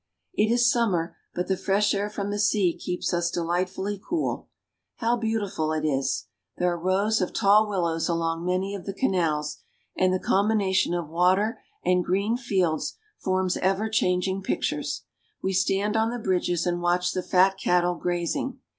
[0.33, 4.47] It is summer, but the fresh air from the sea keeps us delightfully cool.
[4.95, 6.25] How beautiful it is!
[6.57, 9.59] There are rows of tall willows along many of the canals,
[9.95, 15.01] and the combina tion of water and green fields foruis ever changing pic tures.
[15.43, 18.57] We stand on the bridges and watch the fat cattle grazing.